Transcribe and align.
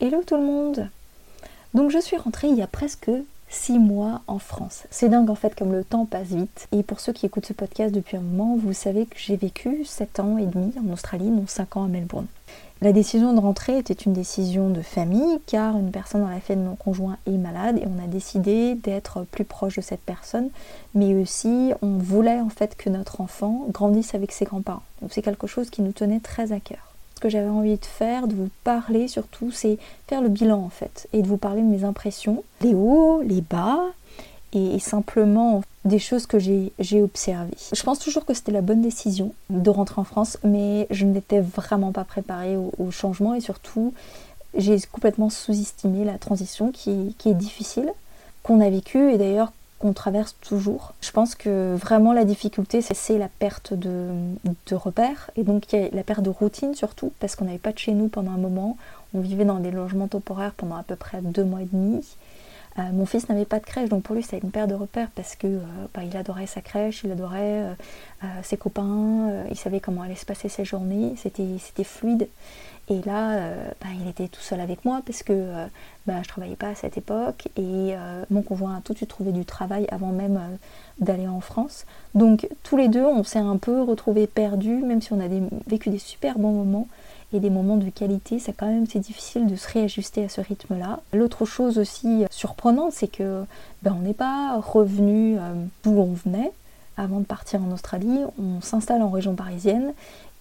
Hello 0.00 0.22
tout 0.24 0.36
le 0.36 0.44
monde 0.44 0.88
Donc 1.74 1.90
je 1.90 1.98
suis 1.98 2.16
rentrée 2.16 2.46
il 2.46 2.54
y 2.54 2.62
a 2.62 2.68
presque 2.68 3.10
6 3.48 3.80
mois 3.80 4.20
en 4.28 4.38
France. 4.38 4.84
C'est 4.92 5.08
dingue 5.08 5.28
en 5.28 5.34
fait 5.34 5.56
comme 5.56 5.72
le 5.72 5.82
temps 5.82 6.06
passe 6.06 6.28
vite. 6.28 6.68
Et 6.70 6.84
pour 6.84 7.00
ceux 7.00 7.12
qui 7.12 7.26
écoutent 7.26 7.46
ce 7.46 7.52
podcast 7.52 7.92
depuis 7.92 8.16
un 8.16 8.20
moment, 8.20 8.56
vous 8.56 8.72
savez 8.72 9.06
que 9.06 9.16
j'ai 9.18 9.34
vécu 9.34 9.84
7 9.84 10.20
ans 10.20 10.38
et 10.38 10.46
demi 10.46 10.72
en 10.78 10.92
Australie, 10.92 11.30
dont 11.30 11.48
5 11.48 11.78
ans 11.78 11.84
à 11.84 11.88
Melbourne. 11.88 12.28
La 12.80 12.92
décision 12.92 13.32
de 13.32 13.40
rentrer 13.40 13.76
était 13.76 13.92
une 13.92 14.12
décision 14.12 14.70
de 14.70 14.82
famille 14.82 15.40
car 15.46 15.76
une 15.76 15.90
personne 15.90 16.20
dans 16.20 16.28
la 16.28 16.38
famille 16.38 16.62
de 16.62 16.68
mon 16.68 16.76
conjoint 16.76 17.16
est 17.26 17.32
malade 17.32 17.78
et 17.78 17.88
on 17.88 18.00
a 18.00 18.06
décidé 18.06 18.76
d'être 18.76 19.24
plus 19.24 19.44
proche 19.44 19.74
de 19.74 19.80
cette 19.80 20.02
personne 20.02 20.50
mais 20.94 21.12
aussi 21.20 21.72
on 21.82 21.98
voulait 21.98 22.40
en 22.40 22.50
fait 22.50 22.76
que 22.76 22.88
notre 22.88 23.20
enfant 23.20 23.66
grandisse 23.72 24.14
avec 24.14 24.30
ses 24.30 24.44
grands-parents. 24.44 24.84
Donc 25.02 25.12
c'est 25.12 25.22
quelque 25.22 25.48
chose 25.48 25.70
qui 25.70 25.82
nous 25.82 25.90
tenait 25.90 26.20
très 26.20 26.52
à 26.52 26.60
cœur. 26.60 26.87
Ce 27.18 27.20
que 27.20 27.30
j'avais 27.30 27.48
envie 27.48 27.76
de 27.76 27.84
faire, 27.84 28.28
de 28.28 28.34
vous 28.36 28.48
parler 28.62 29.08
surtout, 29.08 29.50
c'est 29.50 29.76
faire 30.06 30.22
le 30.22 30.28
bilan 30.28 30.62
en 30.62 30.68
fait 30.68 31.08
et 31.12 31.20
de 31.20 31.26
vous 31.26 31.36
parler 31.36 31.62
de 31.62 31.66
mes 31.66 31.82
impressions, 31.82 32.44
les 32.60 32.74
hauts, 32.74 33.22
les 33.22 33.40
bas 33.40 33.80
et 34.52 34.78
simplement 34.78 35.62
des 35.84 35.98
choses 35.98 36.26
que 36.26 36.38
j'ai 36.38 37.02
observées. 37.02 37.56
Je 37.72 37.82
pense 37.82 37.98
toujours 37.98 38.24
que 38.24 38.34
c'était 38.34 38.52
la 38.52 38.60
bonne 38.60 38.82
décision 38.82 39.32
de 39.50 39.68
rentrer 39.68 40.00
en 40.00 40.04
France, 40.04 40.38
mais 40.44 40.86
je 40.92 41.06
n'étais 41.06 41.40
vraiment 41.40 41.90
pas 41.90 42.04
préparée 42.04 42.56
au, 42.56 42.92
changement 42.92 43.34
et 43.34 43.40
surtout 43.40 43.92
j'ai 44.56 44.78
complètement 44.92 45.28
sous-estimé 45.28 46.04
la 46.04 46.18
transition 46.18 46.70
qui, 46.70 47.16
est 47.26 47.34
difficile, 47.34 47.90
qu'on 48.44 48.60
a 48.60 48.70
vécue 48.70 49.10
et 49.10 49.18
d'ailleurs 49.18 49.50
qu'on 49.78 49.92
traverse 49.92 50.36
toujours. 50.40 50.94
Je 51.00 51.10
pense 51.10 51.34
que 51.34 51.74
vraiment 51.76 52.12
la 52.12 52.24
difficulté, 52.24 52.82
c'est 52.82 53.18
la 53.18 53.28
perte 53.28 53.74
de, 53.74 54.08
de 54.44 54.74
repères 54.74 55.30
et 55.36 55.44
donc 55.44 55.64
la 55.72 56.02
perte 56.02 56.22
de 56.22 56.30
routine 56.30 56.74
surtout, 56.74 57.12
parce 57.20 57.36
qu'on 57.36 57.44
n'avait 57.44 57.58
pas 57.58 57.72
de 57.72 57.78
chez 57.78 57.92
nous 57.92 58.08
pendant 58.08 58.32
un 58.32 58.38
moment. 58.38 58.76
On 59.14 59.20
vivait 59.20 59.44
dans 59.44 59.60
des 59.60 59.70
logements 59.70 60.08
temporaires 60.08 60.52
pendant 60.56 60.76
à 60.76 60.82
peu 60.82 60.96
près 60.96 61.20
deux 61.22 61.44
mois 61.44 61.62
et 61.62 61.68
demi. 61.72 62.04
Euh, 62.78 62.82
mon 62.92 63.06
fils 63.06 63.28
n'avait 63.28 63.44
pas 63.44 63.58
de 63.58 63.64
crèche, 63.64 63.88
donc 63.88 64.04
pour 64.04 64.14
lui 64.14 64.22
c'était 64.22 64.38
une 64.38 64.50
perte 64.50 64.70
de 64.70 64.74
repères 64.74 65.08
parce 65.14 65.34
que 65.34 65.46
euh, 65.46 65.60
bah, 65.94 66.02
il 66.04 66.16
adorait 66.16 66.46
sa 66.46 66.60
crèche, 66.60 67.02
il 67.04 67.10
adorait 67.10 67.74
euh, 68.22 68.26
ses 68.42 68.56
copains, 68.56 69.44
il 69.50 69.56
savait 69.56 69.80
comment 69.80 70.02
allait 70.02 70.14
se 70.14 70.26
passer 70.26 70.48
ses 70.48 70.64
journées, 70.64 71.14
c'était 71.16 71.84
fluide. 71.84 72.28
Et 72.90 73.02
là, 73.02 73.50
bah, 73.82 73.88
il 74.00 74.08
était 74.08 74.28
tout 74.28 74.40
seul 74.40 74.60
avec 74.60 74.86
moi 74.86 75.02
parce 75.04 75.22
que 75.22 75.66
bah, 76.06 76.14
je 76.22 76.28
travaillais 76.28 76.56
pas 76.56 76.68
à 76.68 76.74
cette 76.74 76.96
époque 76.96 77.48
et 77.58 77.94
mon 78.30 78.40
conjoint 78.40 78.76
a 78.76 78.80
tout 78.80 78.94
de 78.94 78.98
suite 78.98 79.10
trouvé 79.10 79.30
du 79.30 79.44
travail 79.44 79.86
avant 79.90 80.10
même 80.10 80.40
d'aller 80.98 81.28
en 81.28 81.40
France. 81.40 81.84
Donc 82.14 82.48
tous 82.62 82.78
les 82.78 82.88
deux, 82.88 83.04
on 83.04 83.24
s'est 83.24 83.38
un 83.38 83.58
peu 83.58 83.82
retrouvés 83.82 84.26
perdus, 84.26 84.78
même 84.78 85.02
si 85.02 85.12
on 85.12 85.20
a 85.20 85.28
vécu 85.66 85.90
des 85.90 85.98
super 85.98 86.38
bons 86.38 86.52
moments 86.52 86.88
et 87.32 87.40
des 87.40 87.50
moments 87.50 87.76
de 87.76 87.90
qualité, 87.90 88.38
c'est 88.38 88.52
quand 88.52 88.66
même 88.66 88.86
c'est 88.86 88.98
difficile 88.98 89.46
de 89.46 89.56
se 89.56 89.68
réajuster 89.68 90.24
à 90.24 90.28
ce 90.28 90.40
rythme-là. 90.40 91.00
L'autre 91.12 91.44
chose 91.44 91.78
aussi 91.78 92.24
surprenante, 92.30 92.92
c'est 92.92 93.08
que 93.08 93.44
ben, 93.82 93.94
on 93.98 94.02
n'est 94.02 94.14
pas 94.14 94.58
revenu 94.60 95.36
d'où 95.82 95.90
on 95.90 96.14
venait 96.14 96.52
avant 96.96 97.20
de 97.20 97.24
partir 97.24 97.62
en 97.62 97.72
Australie. 97.72 98.20
On 98.38 98.60
s'installe 98.60 99.02
en 99.02 99.10
région 99.10 99.34
parisienne 99.34 99.92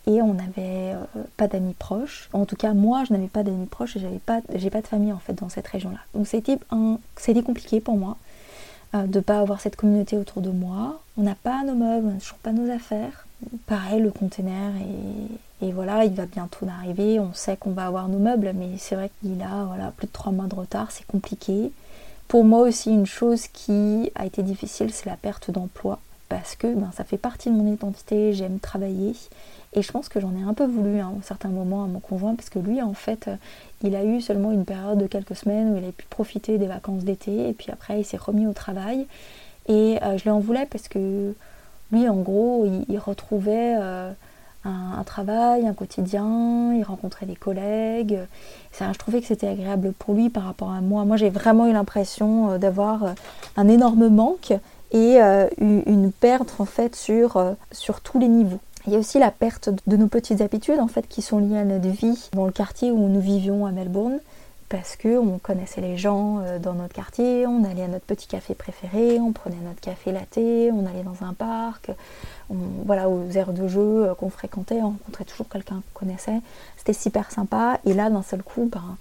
et 0.07 0.21
on 0.21 0.33
n'avait 0.33 0.93
euh, 0.93 1.03
pas 1.35 1.47
d'amis 1.47 1.75
proches. 1.77 2.29
En 2.33 2.45
tout 2.45 2.55
cas, 2.55 2.73
moi, 2.73 3.03
je 3.07 3.13
n'avais 3.13 3.27
pas 3.27 3.43
d'amis 3.43 3.67
proches 3.67 3.97
et 3.97 3.99
j'avais 3.99 4.19
pas, 4.19 4.41
j'ai 4.55 4.69
pas 4.69 4.81
de 4.81 4.87
famille 4.87 5.11
en 5.11 5.19
fait 5.19 5.33
dans 5.33 5.49
cette 5.49 5.67
région-là. 5.67 5.99
Donc 6.15 6.27
c'était 6.27 6.57
un, 6.71 6.97
c'était 7.17 7.43
compliqué 7.43 7.79
pour 7.81 7.97
moi 7.97 8.17
euh, 8.95 9.05
de 9.05 9.19
pas 9.19 9.39
avoir 9.39 9.59
cette 9.59 9.75
communauté 9.75 10.17
autour 10.17 10.41
de 10.41 10.49
moi. 10.49 11.01
On 11.17 11.23
n'a 11.23 11.35
pas 11.35 11.63
nos 11.63 11.75
meubles, 11.75 12.07
on 12.07 12.13
n'a 12.13 12.19
toujours 12.19 12.37
pas 12.37 12.53
nos 12.53 12.71
affaires. 12.71 13.26
Pareil, 13.65 14.01
le 14.01 14.11
container 14.11 14.73
et, 15.61 15.71
voilà, 15.71 16.05
il 16.05 16.13
va 16.13 16.25
bientôt 16.25 16.65
arriver. 16.67 17.19
On 17.19 17.33
sait 17.33 17.57
qu'on 17.57 17.71
va 17.71 17.85
avoir 17.85 18.09
nos 18.09 18.19
meubles, 18.19 18.51
mais 18.55 18.77
c'est 18.77 18.95
vrai 18.95 19.11
qu'il 19.21 19.41
a 19.41 19.65
voilà 19.65 19.91
plus 19.95 20.07
de 20.07 20.11
trois 20.11 20.31
mois 20.31 20.47
de 20.47 20.55
retard, 20.55 20.91
c'est 20.91 21.05
compliqué. 21.05 21.71
Pour 22.27 22.43
moi 22.43 22.61
aussi, 22.61 22.91
une 22.91 23.05
chose 23.05 23.47
qui 23.47 24.11
a 24.15 24.25
été 24.25 24.43
difficile, 24.43 24.91
c'est 24.91 25.09
la 25.09 25.17
perte 25.17 25.51
d'emploi 25.51 25.99
parce 26.29 26.55
que 26.55 26.67
ben, 26.67 26.91
ça 26.93 27.05
fait 27.05 27.17
partie 27.17 27.49
de 27.49 27.55
mon 27.55 27.71
identité, 27.71 28.33
j'aime 28.33 28.59
travailler 28.59 29.13
et 29.73 29.81
je 29.81 29.91
pense 29.91 30.09
que 30.09 30.19
j'en 30.19 30.35
ai 30.35 30.41
un 30.41 30.53
peu 30.53 30.65
voulu 30.65 30.99
hein, 30.99 31.11
à 31.13 31.19
un 31.19 31.21
certain 31.21 31.49
moment 31.49 31.83
à 31.83 31.87
mon 31.87 31.99
conjoint, 31.99 32.35
parce 32.35 32.49
que 32.49 32.59
lui, 32.59 32.81
en 32.81 32.93
fait, 32.93 33.27
euh, 33.27 33.35
il 33.83 33.95
a 33.95 34.03
eu 34.03 34.21
seulement 34.21 34.51
une 34.51 34.65
période 34.65 34.97
de 34.97 35.07
quelques 35.07 35.35
semaines 35.35 35.73
où 35.73 35.77
il 35.77 35.85
a 35.85 35.91
pu 35.91 36.05
profiter 36.09 36.57
des 36.57 36.67
vacances 36.67 37.03
d'été, 37.03 37.49
et 37.49 37.53
puis 37.53 37.71
après, 37.71 37.99
il 37.99 38.03
s'est 38.03 38.17
remis 38.17 38.47
au 38.47 38.53
travail. 38.53 39.05
Et 39.67 39.99
euh, 40.01 40.17
je 40.17 40.23
lui 40.23 40.29
en 40.29 40.39
voulais 40.39 40.65
parce 40.65 40.87
que 40.87 41.33
lui, 41.91 42.07
en 42.09 42.17
gros, 42.17 42.67
il, 42.89 42.97
retrouvait 42.97 43.75
euh, 43.79 44.11
un, 44.65 45.03
travail, 45.03 45.67
un 45.67 45.73
quotidien, 45.73 46.73
il 46.73 46.83
rencontrait 46.83 47.25
des 47.25 47.35
collègues. 47.35 48.19
Ça, 48.71 48.91
je 48.91 48.97
trouvais 48.97 49.21
que 49.21 49.27
c'était 49.27 49.47
agréable 49.47 49.93
pour 49.97 50.13
lui 50.13 50.29
par 50.29 50.43
rapport 50.43 50.71
à 50.71 50.81
moi. 50.81 51.05
Moi, 51.05 51.17
j'ai 51.17 51.29
vraiment 51.29 51.67
eu 51.67 51.73
l'impression 51.73 52.57
d'avoir 52.57 53.15
un 53.55 53.67
énorme 53.67 54.09
manque 54.09 54.53
et 54.91 55.19
une 55.59 56.11
perte 56.11 56.55
en 56.59 56.65
fait 56.65 56.95
sur, 56.95 57.55
sur 57.71 58.01
tous 58.01 58.19
les 58.19 58.27
niveaux. 58.27 58.59
Il 58.87 58.93
y 58.93 58.95
a 58.95 58.99
aussi 58.99 59.19
la 59.19 59.31
perte 59.31 59.69
de 59.85 59.97
nos 59.97 60.07
petites 60.07 60.39
habitudes 60.39 60.79
en 60.79 60.87
fait 60.87 61.07
qui 61.09 61.21
sont 61.21 61.39
liées 61.39 61.57
à 61.57 61.65
notre 61.65 61.89
vie 61.89 62.29
dans 62.33 62.45
le 62.45 62.53
quartier 62.53 62.89
où 62.89 63.09
nous 63.09 63.19
vivions 63.19 63.65
à 63.65 63.71
Melbourne 63.71 64.19
parce 64.69 64.95
que 64.97 65.17
on 65.17 65.39
connaissait 65.39 65.81
les 65.81 65.97
gens 65.97 66.39
euh, 66.39 66.59
dans 66.59 66.73
notre 66.73 66.93
quartier, 66.93 67.47
on 67.47 67.63
allait 67.63 67.83
à 67.83 67.87
notre 67.87 68.05
petit 68.05 68.27
café 68.27 68.53
préféré, 68.53 69.19
on 69.19 69.31
prenait 69.31 69.55
notre 69.63 69.79
café 69.79 70.11
latte, 70.11 70.37
on 70.37 70.85
allait 70.85 71.03
dans 71.03 71.25
un 71.25 71.33
parc, 71.33 71.91
voilà 72.49 73.09
aux 73.09 73.29
aires 73.31 73.53
de 73.53 73.67
jeu 73.67 74.07
euh, 74.09 74.15
qu'on 74.15 74.29
fréquentait, 74.29 74.81
on 74.81 74.89
rencontrait 74.89 75.25
toujours 75.25 75.47
quelqu'un 75.47 75.81
qu'on 75.93 76.05
connaissait, 76.05 76.41
c'était 76.75 76.93
super 76.93 77.31
sympa. 77.31 77.79
Et 77.85 77.93
là 77.93 78.09
d'un 78.09 78.23
seul 78.23 78.43
coup 78.43 78.69
ben, 78.71 78.97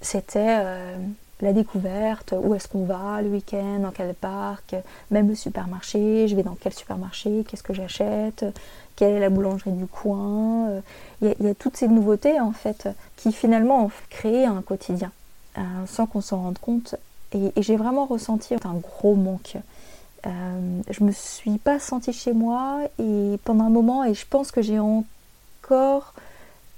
c'était 0.00 0.60
euh, 0.60 0.96
la 1.40 1.52
découverte, 1.52 2.34
où 2.36 2.54
est-ce 2.54 2.68
qu'on 2.68 2.84
va 2.84 3.22
le 3.22 3.28
week-end, 3.28 3.80
dans 3.80 3.90
quel 3.90 4.14
parc, 4.14 4.74
même 5.10 5.28
le 5.28 5.34
supermarché, 5.34 6.28
je 6.28 6.36
vais 6.36 6.42
dans 6.42 6.56
quel 6.60 6.72
supermarché, 6.72 7.44
qu'est-ce 7.48 7.62
que 7.62 7.74
j'achète, 7.74 8.44
quelle 8.96 9.14
est 9.14 9.20
la 9.20 9.30
boulangerie 9.30 9.72
du 9.72 9.86
coin. 9.86 10.68
Euh, 10.68 10.80
il 11.22 11.46
y, 11.46 11.48
a 11.48 11.54
toutes 11.54 11.76
ces 11.76 11.88
nouveautés 11.88 12.38
en 12.40 12.52
fait 12.52 12.88
qui 13.16 13.32
finalement 13.32 13.86
ont 13.86 13.90
créé 14.10 14.44
un 14.44 14.62
quotidien 14.62 15.10
euh, 15.58 15.62
sans 15.86 16.06
qu'on 16.06 16.20
s'en 16.20 16.42
rende 16.42 16.58
compte. 16.58 16.94
Et, 17.32 17.52
j'ai 17.56 17.76
vraiment 17.76 18.04
ressenti 18.06 18.54
un 18.54 18.74
gros 18.74 19.14
manque. 19.14 19.56
Euh, 20.26 20.80
je 20.90 21.02
me 21.02 21.12
suis 21.12 21.56
pas 21.56 21.78
sentie 21.78 22.12
chez 22.12 22.34
moi 22.34 22.80
et 22.98 23.38
pendant 23.44 23.64
un 23.64 23.70
moment 23.70 24.04
et 24.04 24.12
je 24.12 24.26
pense 24.28 24.50
que 24.50 24.60
j'ai 24.60 24.78
encore 24.78 26.12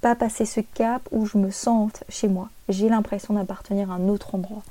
pas 0.02 0.14
passé 0.16 0.44
ce 0.44 0.60
cap 0.60 1.00
où 1.12 1.24
je 1.24 1.38
me 1.38 1.50
sente 1.50 2.02
chez 2.08 2.28
moi. 2.28 2.50
J'ai 2.68 2.88
l'impression 2.88 3.34
d'appartenir 3.34 3.90
à 3.90 3.94
un 3.94 4.08
autre 4.08 4.34
endroit. 4.34 4.62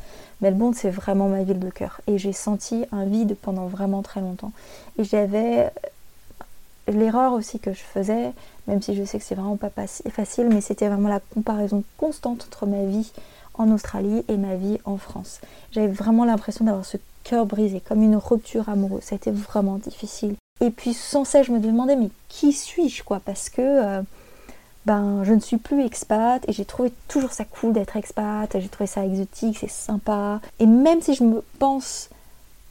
Melbourne, 0.42 0.74
c'est 0.74 0.90
vraiment 0.90 1.30
ma 1.30 1.44
ville 1.44 1.60
de 1.60 1.70
cœur. 1.70 2.02
Et 2.06 2.18
j'ai 2.18 2.34
senti 2.34 2.86
un 2.92 3.06
vide 3.06 3.36
pendant 3.42 3.66
vraiment 3.66 4.02
très 4.02 4.20
longtemps. 4.20 4.52
Et 5.00 5.06
j'avais 5.06 5.72
l'erreur 6.88 7.32
aussi 7.32 7.60
que 7.60 7.72
je 7.72 7.80
faisais, 7.80 8.34
même 8.68 8.82
si 8.82 8.94
je 8.94 9.06
sais 9.06 9.20
que 9.20 9.24
c'est 9.24 9.36
vraiment 9.36 9.56
pas 9.56 9.72
facile, 10.10 10.50
mais 10.50 10.60
c'était 10.60 10.90
vraiment 10.90 11.10
la 11.10 11.22
comparaison 11.22 11.84
constante 11.98 12.44
entre 12.48 12.66
ma 12.66 12.84
vie 12.84 13.12
en 13.54 13.72
Australie 13.72 14.26
et 14.28 14.36
ma 14.36 14.56
vie 14.56 14.80
en 14.84 14.98
France. 14.98 15.40
J'avais 15.72 15.88
vraiment 15.88 16.26
l'impression 16.26 16.66
d'avoir 16.66 16.86
ce 16.86 16.98
cœur 17.24 17.46
brisé, 17.46 17.80
comme 17.80 18.04
une 18.04 18.18
rupture 18.18 18.68
amoureuse. 18.68 19.04
Ça 19.04 19.16
a 19.16 19.18
été 19.18 19.32
vraiment 19.32 19.78
difficile. 19.78 20.36
Et 20.60 20.72
puis 20.72 20.94
sans 20.94 21.24
cesse, 21.24 21.48
je 21.48 21.54
me 21.54 21.60
demandais, 21.60 21.96
mais 21.96 22.10
qui 22.28 22.52
suis-je 22.52 23.04
quoi? 23.04 23.22
Parce 23.24 23.50
que 23.50 23.62
euh, 23.62 24.02
ben 24.86 25.24
je 25.24 25.34
ne 25.34 25.40
suis 25.40 25.58
plus 25.58 25.86
expat 25.86 26.44
et 26.48 26.54
j'ai 26.54 26.66
trouvé 26.66 26.92
toujours 27.08 27.32
ça 27.32 27.46
cool 27.46 27.74
d'être 27.74 27.98
expat, 27.98 28.50
j'ai 28.60 28.68
trouvé 28.68 28.88
ça 28.88 29.06
exotique, 29.06 29.58
c'est 29.60 29.70
sympa. 29.70 30.42
Et 30.60 30.66
même 30.66 31.02
si 31.02 31.14
je 31.14 31.24
me 31.24 31.44
pense 31.60 32.10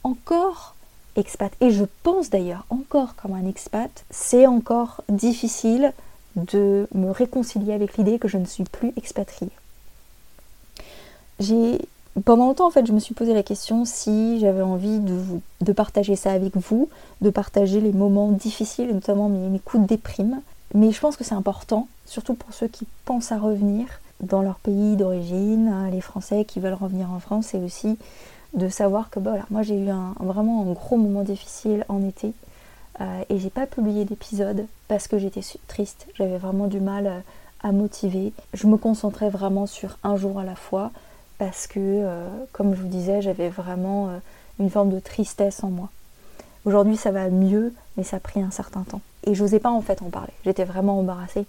encore 0.03 0.75
expat, 1.15 1.51
et 1.61 1.71
je 1.71 1.85
pense 2.03 2.29
d'ailleurs 2.29 2.65
encore 2.69 3.15
comme 3.15 3.33
un 3.33 3.47
expat, 3.47 4.05
c'est 4.09 4.45
encore 4.45 5.03
difficile 5.09 5.93
de 6.35 6.87
me 6.93 7.11
réconcilier 7.11 7.73
avec 7.73 7.97
l'idée 7.97 8.19
que 8.19 8.27
je 8.27 8.37
ne 8.37 8.45
suis 8.45 8.63
plus 8.63 8.93
expatriée. 8.97 9.51
J'ai 11.39 11.79
pendant 12.25 12.47
longtemps 12.47 12.67
en 12.67 12.71
fait 12.71 12.85
je 12.85 12.91
me 12.91 12.99
suis 12.99 13.13
posé 13.13 13.33
la 13.33 13.41
question 13.41 13.85
si 13.85 14.39
j'avais 14.41 14.61
envie 14.61 14.99
de, 14.99 15.71
partager 15.71 16.17
ça 16.17 16.31
avec 16.31 16.57
vous, 16.57 16.89
de 17.21 17.29
partager 17.29 17.79
les 17.79 17.93
moments 17.93 18.31
difficiles, 18.31 18.93
notamment 18.93 19.29
mes, 19.29 19.47
mes 19.47 19.59
coups 19.59 19.83
de 19.83 19.87
déprime. 19.87 20.41
Mais 20.73 20.91
je 20.91 20.99
pense 20.99 21.17
que 21.17 21.23
c'est 21.23 21.35
important 21.35 21.87
surtout 22.05 22.33
pour 22.33 22.53
ceux 22.53 22.67
qui 22.67 22.87
pensent 23.05 23.31
à 23.31 23.37
revenir 23.37 23.87
dans 24.21 24.41
leur 24.41 24.55
pays 24.55 24.95
d'origine, 24.95 25.67
hein, 25.67 25.89
les 25.89 26.01
Français 26.01 26.45
qui 26.45 26.59
veulent 26.59 26.73
revenir 26.73 27.11
en 27.11 27.19
France, 27.19 27.53
et 27.53 27.57
aussi 27.57 27.97
de 28.53 28.69
savoir 28.69 29.09
que 29.09 29.19
bah, 29.19 29.37
moi 29.49 29.61
j'ai 29.61 29.77
eu 29.77 29.89
un, 29.89 30.13
vraiment 30.19 30.61
un 30.61 30.73
gros 30.73 30.97
moment 30.97 31.23
difficile 31.23 31.85
en 31.87 32.05
été 32.05 32.33
euh, 32.99 33.23
et 33.29 33.39
j'ai 33.39 33.49
pas 33.49 33.65
publié 33.65 34.03
d'épisode 34.05 34.65
parce 34.87 35.07
que 35.07 35.17
j'étais 35.17 35.41
triste, 35.67 36.07
j'avais 36.15 36.37
vraiment 36.37 36.67
du 36.67 36.79
mal 36.79 37.07
euh, 37.07 37.19
à 37.63 37.71
motiver. 37.71 38.33
Je 38.53 38.67
me 38.67 38.77
concentrais 38.77 39.29
vraiment 39.29 39.67
sur 39.67 39.97
un 40.03 40.17
jour 40.17 40.39
à 40.39 40.43
la 40.43 40.55
fois 40.55 40.91
parce 41.37 41.67
que, 41.67 41.79
euh, 41.79 42.27
comme 42.51 42.75
je 42.75 42.81
vous 42.81 42.87
disais, 42.87 43.21
j'avais 43.21 43.49
vraiment 43.49 44.09
une 44.59 44.69
forme 44.69 44.89
de 44.89 44.99
tristesse 44.99 45.63
en 45.63 45.69
moi. 45.69 45.89
Aujourd'hui 46.65 46.97
ça 46.97 47.11
va 47.11 47.29
mieux, 47.29 47.73
mais 47.97 48.03
ça 48.03 48.17
a 48.17 48.19
pris 48.19 48.41
un 48.41 48.51
certain 48.51 48.83
temps. 48.83 49.01
Et 49.25 49.35
j'osais 49.35 49.59
pas 49.59 49.69
en 49.69 49.81
fait 49.81 50.01
en 50.01 50.09
parler, 50.09 50.33
j'étais 50.43 50.63
vraiment 50.63 50.99
embarrassée 50.99 51.45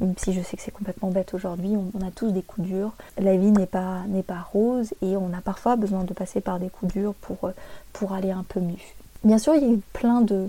même 0.00 0.14
si 0.16 0.32
je 0.32 0.42
sais 0.42 0.56
que 0.56 0.62
c'est 0.62 0.72
complètement 0.72 1.10
bête 1.10 1.32
aujourd'hui, 1.32 1.76
on, 1.76 2.06
a 2.06 2.10
tous 2.10 2.32
des 2.32 2.42
coups 2.42 2.66
durs. 2.66 2.92
La 3.18 3.36
vie 3.36 3.52
n'est 3.52 3.66
pas, 3.66 3.98
pas 4.26 4.40
rose 4.52 4.94
et 5.00 5.16
on 5.16 5.32
a 5.32 5.40
parfois 5.40 5.76
besoin 5.76 6.02
de 6.02 6.12
passer 6.12 6.40
par 6.40 6.58
des 6.58 6.68
coups 6.70 6.92
durs 6.92 7.14
pour, 7.20 7.50
pour 7.92 8.12
aller 8.12 8.32
un 8.32 8.42
peu 8.42 8.58
mieux. 8.58 8.74
Bien 9.22 9.38
sûr, 9.38 9.54
il 9.54 9.62
y 9.62 9.66
a 9.66 9.72
eu 9.72 9.80
plein 9.92 10.20
de, 10.22 10.48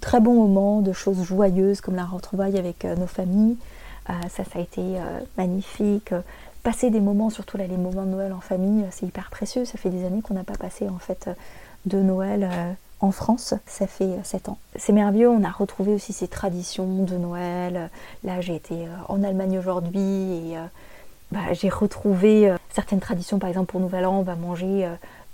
très 0.00 0.20
bons 0.20 0.34
moments, 0.34 0.82
de 0.82 0.92
choses 0.92 1.22
joyeuses 1.24 1.80
comme 1.80 1.96
la 1.96 2.04
retrouvaille 2.04 2.58
avec 2.58 2.84
nos 2.84 3.08
familles. 3.08 3.56
ça, 4.06 4.44
ça 4.44 4.58
a 4.58 4.60
été 4.60 4.82
magnifique 5.36 6.12
passer 6.62 6.90
des 6.90 7.00
moments, 7.00 7.30
surtout 7.30 7.56
là 7.56 7.66
les 7.66 7.76
moments 7.76 8.04
de 8.04 8.10
Noël 8.10 8.32
en 8.32 8.40
famille, 8.40 8.84
c'est 8.90 9.06
hyper 9.06 9.30
précieux. 9.30 9.64
Ça 9.64 9.78
fait 9.78 9.90
des 9.90 10.04
années 10.04 10.22
qu'on 10.22 10.34
n'a 10.34 10.44
pas 10.44 10.58
passé 10.58 10.88
en 10.88 10.98
fait 10.98 11.30
de 11.86 12.00
Noël 12.00 12.48
euh, 12.52 12.72
en 13.00 13.10
France, 13.10 13.54
ça 13.66 13.86
fait 13.86 14.18
7 14.24 14.48
euh, 14.48 14.52
ans. 14.52 14.58
C'est 14.76 14.92
merveilleux, 14.92 15.28
on 15.28 15.44
a 15.44 15.50
retrouvé 15.50 15.94
aussi 15.94 16.12
ces 16.12 16.28
traditions 16.28 17.02
de 17.02 17.16
Noël. 17.16 17.90
Là 18.24 18.40
j'ai 18.40 18.54
été 18.54 18.74
euh, 18.74 18.88
en 19.08 19.22
Allemagne 19.22 19.58
aujourd'hui 19.58 20.00
et 20.00 20.56
bah, 21.32 21.52
j'ai 21.52 21.68
retrouvé 21.68 22.54
certaines 22.70 23.00
traditions, 23.00 23.38
par 23.38 23.48
exemple 23.48 23.70
pour 23.70 23.80
Nouvel 23.80 24.06
An 24.06 24.18
on 24.18 24.22
va 24.22 24.36
manger 24.36 24.88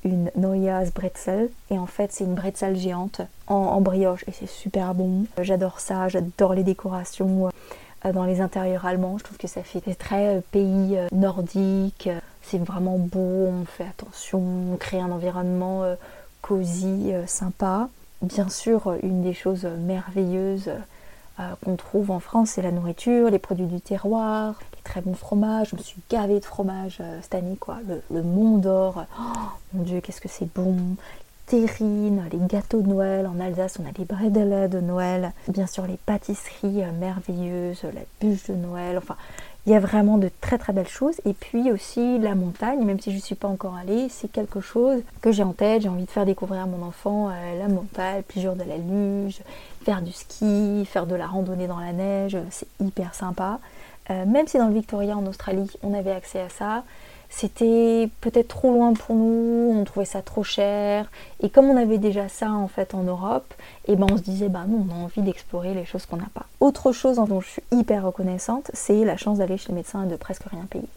une 0.04 0.30
Neujahrsbrezel 0.36 1.48
et 1.70 1.78
en 1.78 1.86
fait 1.86 2.12
c'est 2.12 2.24
une 2.24 2.34
bretzel 2.34 2.76
géante 2.76 3.22
en 3.46 3.80
brioche 3.80 4.24
et 4.28 4.32
c'est 4.32 4.48
super 4.48 4.94
bon. 4.94 5.26
J'adore 5.40 5.80
ça, 5.80 6.08
j'adore 6.08 6.54
les 6.54 6.64
décorations 6.64 7.50
dans 8.12 8.24
les 8.24 8.40
intérieurs 8.40 8.86
allemands. 8.86 9.19
Je 9.19 9.24
trouve 9.24 9.38
que 9.38 9.48
ça 9.48 9.62
fait 9.62 9.80
très 9.94 10.36
euh, 10.36 10.40
pays 10.50 10.96
euh, 10.96 11.08
nordique. 11.12 12.08
C'est 12.42 12.58
vraiment 12.58 12.98
beau, 12.98 13.48
on 13.48 13.64
fait 13.64 13.84
attention, 13.84 14.40
on 14.72 14.76
crée 14.76 15.00
un 15.00 15.10
environnement 15.10 15.82
euh, 15.82 15.96
cosy, 16.46 17.12
sympa. 17.26 17.88
Bien 18.22 18.48
sûr, 18.48 18.94
une 19.02 19.22
des 19.22 19.34
choses 19.34 19.64
merveilleuses 19.64 20.70
qu'on 21.62 21.76
trouve 21.76 22.10
en 22.10 22.20
France, 22.20 22.52
c'est 22.52 22.62
la 22.62 22.72
nourriture, 22.72 23.31
les 23.31 23.38
produits 23.38 23.66
du 23.66 23.81
terroir, 23.81 24.54
les 24.75 24.82
très 24.82 25.00
bons 25.02 25.14
fromages. 25.14 25.69
Je 25.70 25.76
me 25.76 25.82
suis 25.82 26.00
gavée 26.08 26.40
de 26.40 26.44
fromage 26.44 27.02
cette 27.20 27.34
année, 27.34 27.56
quoi. 27.58 27.78
Le, 28.10 28.22
Mont 28.22 28.58
d'Or, 28.58 29.04
oh, 29.20 29.22
mon 29.75 29.82
Dieu, 29.82 30.00
qu'est-ce 30.00 30.20
que 30.20 30.28
c'est 30.28 30.52
bon 30.54 30.96
terrines, 31.46 32.28
les 32.32 32.38
gâteaux 32.46 32.82
de 32.82 32.88
Noël. 32.88 33.26
En 33.26 33.40
Alsace, 33.40 33.78
on 33.81 33.88
a 33.88 33.93
les 33.96 34.04
bredele 34.04 34.69
de 34.69 34.81
Noël. 34.81 35.32
Bien 35.48 35.66
sûr, 35.66 35.87
les 35.87 35.96
pâtisseries 35.96 36.82
euh, 36.82 36.93
merveilleuses, 36.98 37.82
la 37.82 38.02
bûche 38.20 38.48
de 38.48 38.54
Noël. 38.54 38.98
Enfin, 38.98 39.16
il 39.66 39.72
y 39.72 39.74
a 39.74 39.80
vraiment 39.80 40.16
de 40.16 40.30
très 40.40 40.58
très 40.58 40.72
belles 40.72 40.88
choses. 40.88 41.20
Et 41.24 41.32
puis 41.32 41.72
aussi 41.72 42.18
la 42.18 42.34
montagne, 42.34 42.84
même 42.84 43.00
si 43.00 43.10
je 43.10 43.16
ne 43.16 43.20
suis 43.20 43.34
pas 43.34 43.48
encore 43.48 43.74
allée, 43.74 44.08
c'est 44.08 44.30
quelque 44.30 44.60
chose 44.60 45.02
que 45.20 45.32
j'ai 45.32 45.42
en 45.42 45.52
tête. 45.52 45.82
J'ai 45.82 45.88
envie 45.88 46.04
de 46.04 46.10
faire 46.10 46.24
découvrir 46.24 46.62
à 46.62 46.66
mon 46.66 46.86
enfant 46.86 47.28
euh, 47.28 47.58
la 47.58 47.68
montagne, 47.68 48.22
plusieurs 48.22 48.54
de 48.54 48.62
la 48.62 48.76
luge, 48.76 49.40
faire 49.84 50.02
du 50.02 50.12
ski, 50.12 50.84
faire 50.86 51.06
de 51.06 51.16
la 51.16 51.26
randonnée 51.26 51.66
dans 51.66 51.80
la 51.80 51.92
neige. 51.92 52.38
C'est 52.50 52.68
hyper 52.80 53.14
sympa. 53.14 53.58
Euh, 54.10 54.24
même 54.24 54.46
si 54.46 54.56
dans 54.56 54.68
le 54.68 54.74
Victoria 54.74 55.16
en 55.16 55.26
Australie, 55.26 55.70
on 55.82 55.92
avait 55.92 56.12
accès 56.12 56.40
à 56.40 56.48
ça, 56.48 56.84
c'était 57.36 58.08
peut-être 58.22 58.48
trop 58.48 58.72
loin 58.72 58.94
pour 58.94 59.14
nous, 59.14 59.74
on 59.76 59.84
trouvait 59.84 60.06
ça 60.06 60.22
trop 60.22 60.42
cher. 60.42 61.10
Et 61.40 61.50
comme 61.50 61.66
on 61.66 61.76
avait 61.76 61.98
déjà 61.98 62.30
ça 62.30 62.50
en 62.50 62.66
fait 62.66 62.94
en 62.94 63.02
Europe, 63.02 63.52
et 63.86 63.92
eh 63.92 63.96
ben 63.96 64.06
on 64.10 64.16
se 64.16 64.22
disait 64.22 64.48
bah 64.48 64.64
non, 64.66 64.86
on 64.88 64.94
a 64.94 65.04
envie 65.04 65.20
d'explorer 65.20 65.74
les 65.74 65.84
choses 65.84 66.06
qu'on 66.06 66.16
n'a 66.16 66.30
pas. 66.32 66.46
Autre 66.60 66.92
chose 66.92 67.16
dont 67.16 67.42
je 67.42 67.48
suis 67.48 67.62
hyper 67.72 68.06
reconnaissante, 68.06 68.70
c'est 68.72 69.04
la 69.04 69.18
chance 69.18 69.36
d'aller 69.36 69.58
chez 69.58 69.68
le 69.68 69.74
médecin 69.74 70.04
et 70.04 70.06
de 70.06 70.16
presque 70.16 70.44
rien 70.50 70.64
payer. 70.64 70.88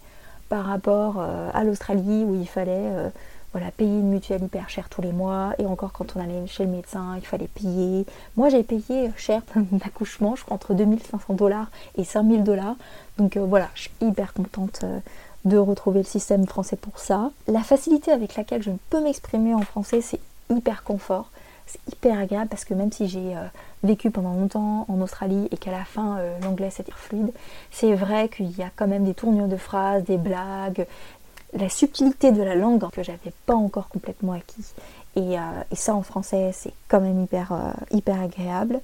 Par 0.48 0.64
rapport 0.64 1.16
euh, 1.20 1.50
à 1.54 1.66
l'Australie 1.66 2.24
où 2.24 2.34
il 2.36 2.48
fallait 2.48 2.72
euh, 2.72 3.10
voilà, 3.52 3.70
payer 3.72 4.00
une 4.00 4.10
mutuelle 4.10 4.44
hyper 4.44 4.70
chère 4.70 4.88
tous 4.88 5.02
les 5.02 5.12
mois, 5.12 5.56
et 5.60 5.66
encore 5.66 5.92
quand 5.92 6.16
on 6.16 6.22
allait 6.22 6.48
chez 6.48 6.64
le 6.64 6.72
médecin, 6.72 7.18
il 7.18 7.26
fallait 7.26 7.50
payer. 7.50 8.06
Moi 8.38 8.48
j'ai 8.48 8.64
payé 8.64 9.12
cher 9.18 9.42
d'accouchement, 9.74 10.38
je 10.38 10.46
crois 10.46 10.56
entre 10.56 10.74
2500 10.74 11.34
dollars 11.34 11.68
et 11.98 12.06
5000 12.06 12.46
dollars. 12.46 12.76
Donc 13.18 13.36
euh, 13.36 13.42
voilà, 13.42 13.68
je 13.76 13.82
suis 13.82 13.92
hyper 14.00 14.34
contente 14.34 14.86
de 15.46 15.58
retrouver 15.58 16.00
le 16.00 16.06
système 16.06 16.46
français 16.46 16.76
pour 16.76 17.00
ça. 17.00 17.32
La 17.48 17.62
facilité 17.62 18.12
avec 18.12 18.36
laquelle 18.36 18.62
je 18.62 18.72
peux 18.90 19.02
m'exprimer 19.02 19.54
en 19.54 19.62
français, 19.62 20.02
c'est 20.02 20.20
hyper 20.50 20.84
confort. 20.84 21.30
C'est 21.66 21.80
hyper 21.94 22.18
agréable 22.20 22.50
parce 22.50 22.66
que 22.66 22.74
même 22.74 22.92
si 22.92 23.08
j'ai 23.08 23.36
euh, 23.36 23.44
vécu 23.84 24.10
pendant 24.10 24.34
longtemps 24.34 24.86
en 24.90 25.02
Australie 25.02 25.48
et 25.52 25.58
qu'à 25.58 25.72
la 25.72 25.86
fin 25.86 26.18
euh, 26.18 26.40
l'anglais 26.42 26.72
c'était 26.72 26.92
fluide, 26.92 27.32
c'est 27.72 27.94
vrai 27.94 28.28
qu'il 28.28 28.50
y 28.58 28.64
a 28.64 28.72
quand 28.76 28.88
même 28.88 29.06
des 29.06 29.14
tournures 29.14 29.48
de 29.48 29.56
phrases, 29.56 30.04
des 30.04 30.18
blagues, 30.18 30.88
la 31.54 31.70
subtilité 31.70 32.32
de 32.32 32.42
la 32.42 32.56
langue 32.56 32.90
que 32.90 33.04
j'avais 33.04 33.34
pas 33.46 33.54
encore 33.54 33.88
complètement 33.88 34.34
acquis. 34.34 34.66
Et, 35.16 35.38
euh, 35.38 35.42
ça 35.74 35.94
en 35.94 36.02
français 36.02 36.52
c'est 36.54 36.74
quand 36.88 37.02
même 37.02 37.24
hyper, 37.24 37.54
hyper 37.92 38.20
agréable. 38.20 38.82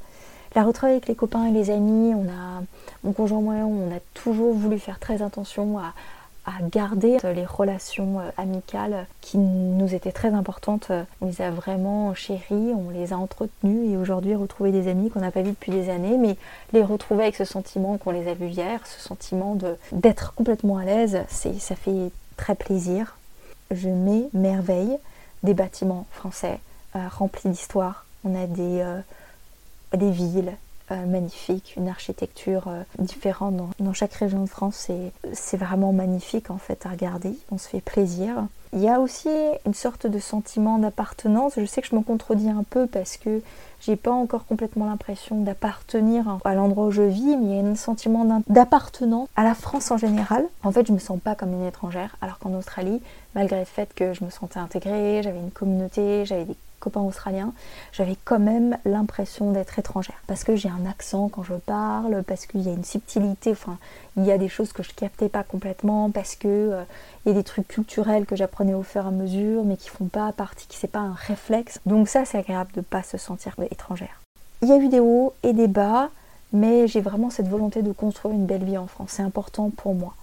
La 0.54 0.64
retrouver 0.64 0.94
avec 0.94 1.08
les 1.08 1.16
copains 1.16 1.48
et 1.48 1.52
les 1.52 1.70
amis, 1.72 2.14
on 2.14 2.30
a, 2.30 2.62
mon 3.04 3.14
conjoint 3.14 3.42
moi, 3.42 3.56
on 3.56 3.94
a 3.94 4.00
toujours 4.14 4.54
voulu 4.54 4.80
faire 4.80 5.00
très 5.00 5.22
attention 5.22 5.80
à, 5.80 5.94
à 6.46 6.62
garder 6.62 7.18
les 7.34 7.46
relations 7.46 8.20
euh, 8.20 8.30
amicales 8.38 9.08
qui 9.22 9.38
nous 9.38 9.94
étaient 9.94 10.12
très 10.12 10.34
importantes. 10.34 10.92
On 11.22 11.28
les 11.28 11.42
a 11.42 11.52
vraiment 11.52 12.14
chéries, 12.14 12.74
on 12.74 12.90
les 12.90 13.14
a 13.14 13.18
entretenues 13.18 13.92
et 13.92 13.98
aujourd'hui 13.98 14.36
retrouver 14.36 14.72
des 14.72 14.88
amis 14.88 15.10
qu'on 15.10 15.22
n'a 15.22 15.32
pas 15.32 15.42
vus 15.42 15.52
depuis 15.52 15.72
des 15.72 15.90
années, 15.90 16.18
mais 16.18 16.38
les 16.74 16.84
retrouver 16.84 17.24
avec 17.24 17.36
ce 17.36 17.46
sentiment 17.46 17.98
qu'on 17.98 18.12
les 18.12 18.28
a 18.28 18.34
vus 18.34 18.48
hier, 18.48 18.86
ce 18.86 19.00
sentiment 19.00 19.58
d'être 19.92 20.34
complètement 20.36 20.78
à 20.78 20.86
l'aise, 20.86 21.20
ça 21.28 21.76
fait 21.76 22.12
très 22.38 22.56
plaisir. 22.56 23.18
Je 23.72 23.90
mets 23.90 24.30
merveille 24.34 24.98
des 25.44 25.54
bâtiments 25.54 26.06
français 26.12 26.60
euh, 26.96 27.08
remplis 27.10 27.50
d'histoire. 27.50 28.06
On 28.24 28.36
a 28.36 28.48
des, 28.48 28.82
euh, 28.82 29.00
des 29.94 30.12
villes, 30.12 30.54
euh, 30.92 31.06
magnifique, 31.06 31.74
une 31.78 31.88
architecture 31.88 32.68
euh, 32.68 32.84
différente 33.00 33.56
dans, 33.80 33.94
chaque 33.94 34.14
région 34.14 34.44
de 34.44 34.50
France. 34.50 34.90
C'est 35.34 35.58
vraiment 35.58 35.94
magnifique 35.94 36.52
en 36.52 36.58
fait 36.58 36.86
à 36.86 36.90
regarder, 36.90 37.34
on 37.52 37.58
se 37.58 37.68
fait 37.68 37.82
plaisir. 37.82 38.46
Il 38.74 38.82
y 38.82 38.90
a 38.90 39.00
aussi 39.00 39.30
une 39.66 39.74
sorte 39.74 40.06
de 40.06 40.20
sentiment 40.20 40.78
d'appartenance. 40.78 41.54
Je 41.58 41.66
sais 41.66 41.82
que 41.82 41.88
je 41.88 41.96
me 41.96 42.02
contredis 42.02 42.50
un 42.50 42.64
peu 42.70 42.88
parce 42.88 43.16
que 43.16 43.42
j'ai 43.80 43.96
pas 43.96 44.12
encore 44.12 44.46
complètement 44.46 44.86
l'impression 44.86 45.42
d'appartenir 45.42 46.40
à 46.44 46.56
l'endroit 46.56 46.88
où 46.88 46.92
je 46.92 47.04
vis, 47.04 47.38
mais 47.38 47.46
il 47.46 47.56
y 47.56 47.60
a 47.60 47.64
un 47.64 47.76
sentiment 47.76 48.44
d'appartenance 48.48 49.30
à 49.36 49.44
la 49.44 49.54
France 49.54 49.92
en 49.92 49.98
général. 49.98 50.46
En 50.64 50.72
fait, 50.72 50.88
je 50.88 50.92
me 50.92 51.00
sens 51.00 51.20
pas 51.20 51.36
comme 51.36 51.54
une 51.54 51.66
étrangère, 51.66 52.18
alors 52.22 52.38
qu'en 52.40 52.54
Australie, 52.54 53.02
malgré 53.34 53.60
le 53.60 53.66
fait 53.66 53.94
que 53.94 54.14
je 54.14 54.24
me 54.24 54.30
sentais 54.30 54.60
intégrée, 54.60 55.22
j'avais 55.24 55.40
une 55.40 55.52
communauté, 55.52 56.26
j'avais 56.26 56.46
des 56.46 56.58
copains 56.86 57.02
australiens, 57.02 57.52
j'avais 57.92 58.16
quand 58.24 58.40
même 58.40 58.78
l'impression 58.86 59.52
d'être 59.52 59.80
étrangère. 59.80 60.22
Parce 60.28 60.44
que 60.44 60.56
j'ai 60.56 60.70
un 60.70 60.86
accent 60.88 61.30
quand 61.30 61.44
je 61.44 61.56
parle, 61.56 62.24
parce 62.24 62.46
qu'il 62.46 62.62
y 62.62 62.70
a 62.70 62.74
une 62.74 62.84
subtilité, 62.84 63.52
enfin, 63.52 63.78
il 64.18 64.24
y 64.24 64.32
a 64.32 64.38
des 64.38 64.48
choses 64.50 64.72
que 64.72 64.84
je 64.84 64.94
captais 64.94 65.30
pas 65.30 65.44
complètement, 65.44 66.12
parce 66.12 66.36
que 66.36 66.48
euh, 66.48 66.84
il 67.26 67.30
y 67.30 67.32
a 67.32 67.38
des 67.38 67.44
trucs 67.44 67.68
culturels 67.68 68.28
que 68.28 68.36
j'apprenais 68.36 68.76
au 68.76 68.84
fur 68.84 69.04
et 69.04 69.08
à 69.08 69.12
mesure, 69.12 69.64
mais 69.66 69.78
qui 69.78 69.90
font 69.90 70.06
pas 70.06 70.32
partie, 70.32 70.68
qui 70.68 70.78
c'est 70.78 70.88
pas 70.88 71.00
un 71.00 71.14
réflexe. 71.14 71.80
Donc 71.88 72.08
ça, 72.08 72.24
c'est 72.24 72.38
agréable 72.38 72.72
de 72.76 72.82
pas 72.82 73.02
se 73.02 73.18
sentir 73.18 73.56
étrangère. 73.72 74.22
Il 74.62 74.70
y 74.70 74.72
a 74.72 74.78
eu 74.78 74.88
des 74.88 75.00
hauts 75.00 75.34
et 75.42 75.54
des 75.54 75.68
bas, 75.68 76.10
mais 76.54 76.88
j'ai 76.88 77.02
vraiment 77.02 77.30
cette 77.32 77.48
volonté 77.48 77.82
de 77.82 77.92
construire 77.92 78.36
une 78.36 78.46
belle 78.46 78.64
vie 78.64 78.78
en 78.78 78.88
France. 78.88 79.12
C'est 79.14 79.24
important 79.24 79.72
pour 79.72 79.96
moi. 79.96 80.14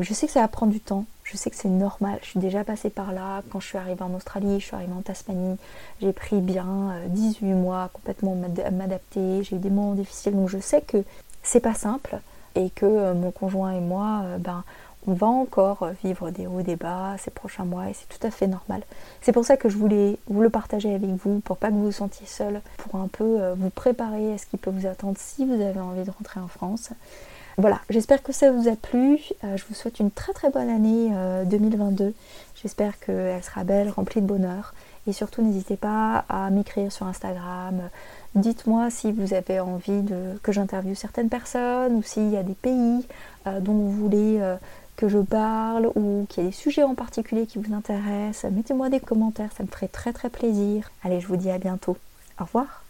Je 0.00 0.12
sais 0.12 0.26
que 0.26 0.32
ça 0.32 0.40
va 0.40 0.48
prendre 0.48 0.72
du 0.72 0.80
temps, 0.80 1.04
je 1.22 1.36
sais 1.36 1.50
que 1.50 1.56
c'est 1.56 1.68
normal, 1.68 2.18
je 2.22 2.30
suis 2.30 2.40
déjà 2.40 2.64
passée 2.64 2.90
par 2.90 3.12
là. 3.12 3.42
Quand 3.50 3.60
je 3.60 3.68
suis 3.68 3.78
arrivée 3.78 4.02
en 4.02 4.12
Australie, 4.14 4.58
je 4.58 4.66
suis 4.66 4.74
arrivée 4.74 4.92
en 4.92 5.02
Tasmanie, 5.02 5.56
j'ai 6.02 6.12
pris 6.12 6.40
bien 6.40 6.92
18 7.10 7.44
euh, 7.44 7.54
mois 7.54 7.90
complètement 7.92 8.36
à 8.64 8.70
m'adapter, 8.72 9.44
j'ai 9.44 9.54
eu 9.54 9.58
des 9.60 9.70
moments 9.70 9.94
difficiles, 9.94 10.34
donc 10.34 10.48
je 10.48 10.58
sais 10.58 10.80
que 10.80 11.04
c'est 11.44 11.60
pas 11.60 11.74
simple 11.74 12.18
et 12.56 12.70
que 12.70 12.86
euh, 12.86 13.14
mon 13.14 13.30
conjoint 13.30 13.70
et 13.70 13.80
moi, 13.80 14.22
euh, 14.24 14.38
ben, 14.38 14.64
on 15.06 15.12
va 15.12 15.28
encore 15.28 15.88
vivre 16.02 16.30
des 16.30 16.48
hauts 16.48 16.58
et 16.58 16.64
des 16.64 16.76
bas 16.76 17.14
ces 17.18 17.30
prochains 17.30 17.64
mois 17.64 17.88
et 17.88 17.94
c'est 17.94 18.08
tout 18.08 18.26
à 18.26 18.32
fait 18.32 18.48
normal. 18.48 18.82
C'est 19.20 19.32
pour 19.32 19.44
ça 19.44 19.56
que 19.56 19.68
je 19.68 19.76
voulais 19.76 20.18
vous 20.26 20.42
le 20.42 20.50
partager 20.50 20.92
avec 20.92 21.10
vous, 21.10 21.38
pour 21.38 21.56
pas 21.56 21.68
que 21.68 21.74
vous 21.74 21.84
vous 21.84 21.92
sentiez 21.92 22.26
seul, 22.26 22.62
pour 22.78 22.96
un 22.96 23.06
peu 23.06 23.52
vous 23.52 23.70
préparer 23.70 24.32
à 24.32 24.38
ce 24.38 24.46
qui 24.46 24.56
peut 24.56 24.70
vous 24.70 24.86
attendre 24.86 25.16
si 25.18 25.44
vous 25.44 25.60
avez 25.60 25.78
envie 25.78 26.04
de 26.04 26.10
rentrer 26.10 26.40
en 26.40 26.48
France. 26.48 26.90
Voilà, 27.56 27.80
j'espère 27.88 28.22
que 28.22 28.32
ça 28.32 28.50
vous 28.50 28.68
a 28.68 28.74
plu. 28.74 29.20
Euh, 29.44 29.56
je 29.56 29.64
vous 29.68 29.74
souhaite 29.74 30.00
une 30.00 30.10
très 30.10 30.32
très 30.32 30.50
bonne 30.50 30.68
année 30.68 31.10
2022. 31.46 32.04
Euh, 32.04 32.10
j'espère 32.60 32.98
qu'elle 32.98 33.42
sera 33.44 33.62
belle, 33.62 33.90
remplie 33.90 34.20
de 34.20 34.26
bonheur. 34.26 34.74
Et 35.06 35.12
surtout, 35.12 35.42
n'hésitez 35.42 35.76
pas 35.76 36.24
à 36.28 36.50
m'écrire 36.50 36.90
sur 36.90 37.06
Instagram. 37.06 37.80
Dites-moi 38.34 38.90
si 38.90 39.12
vous 39.12 39.34
avez 39.34 39.60
envie 39.60 40.02
que 40.42 40.50
j'interviewe 40.50 40.94
certaines 40.96 41.28
personnes 41.28 41.94
ou 41.94 42.02
s'il 42.02 42.30
y 42.30 42.36
a 42.36 42.42
des 42.42 42.54
pays 42.54 43.06
euh, 43.46 43.60
dont 43.60 43.74
vous 43.74 43.92
voulez 43.92 44.40
que 44.96 45.08
je 45.08 45.18
parle 45.18 45.90
ou 45.94 46.26
qu'il 46.28 46.42
y 46.42 46.46
a 46.46 46.50
des 46.50 46.56
sujets 46.56 46.82
en 46.82 46.94
particulier 46.94 47.46
qui 47.46 47.58
vous 47.58 47.72
intéressent. 47.72 48.50
Mettez-moi 48.50 48.88
des 48.88 49.00
commentaires, 49.00 49.50
ça 49.56 49.62
me 49.62 49.68
ferait 49.68 49.88
très 49.88 50.12
très 50.12 50.30
plaisir. 50.30 50.90
Allez, 51.04 51.20
je 51.20 51.28
vous 51.28 51.36
dis 51.36 51.50
à 51.50 51.58
bientôt. 51.58 51.96
Au 52.40 52.44
revoir. 52.44 52.82